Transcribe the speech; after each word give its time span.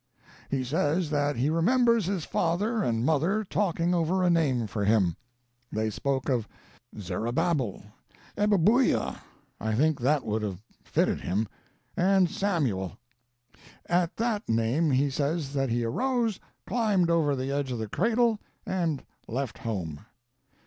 He 0.49 0.63
says 0.63 1.11
that 1.11 1.35
he 1.35 1.51
remembers 1.51 2.07
his 2.07 2.25
father 2.25 2.81
and 2.81 3.05
mother 3.05 3.43
talking 3.43 3.93
over 3.93 4.23
a 4.23 4.31
name 4.31 4.65
for 4.65 4.83
him. 4.83 5.15
They 5.71 5.91
spoke 5.91 6.27
of 6.27 6.47
Zerubbabel, 6.99 7.83
Ebabbucah 8.35 9.19
I 9.59 9.75
think 9.75 9.99
that 9.99 10.25
would 10.25 10.41
have 10.41 10.63
fitted 10.83 11.21
him 11.21 11.47
and 11.95 12.31
Samuel. 12.31 12.97
At 13.85 14.15
that 14.17 14.49
name 14.49 14.89
he 14.89 15.11
says 15.11 15.53
that 15.53 15.69
he 15.69 15.83
arose, 15.85 16.39
climbed 16.65 17.11
over 17.11 17.35
the 17.35 17.51
edge 17.51 17.71
of 17.71 17.77
the 17.77 17.87
cradle, 17.87 18.39
and 18.65 19.05
left 19.27 19.59
home. 19.59 20.03